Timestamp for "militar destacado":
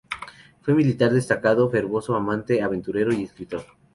0.73-1.69